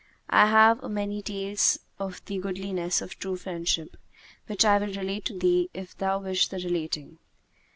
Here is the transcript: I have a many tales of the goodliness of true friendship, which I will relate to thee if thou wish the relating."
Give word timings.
I 0.31 0.47
have 0.47 0.81
a 0.83 0.89
many 0.89 1.21
tales 1.21 1.77
of 1.99 2.25
the 2.25 2.39
goodliness 2.39 3.03
of 3.03 3.19
true 3.19 3.35
friendship, 3.35 3.97
which 4.47 4.65
I 4.65 4.79
will 4.79 4.91
relate 4.95 5.25
to 5.25 5.37
thee 5.37 5.69
if 5.75 5.95
thou 5.95 6.17
wish 6.17 6.47
the 6.47 6.57
relating." 6.57 7.19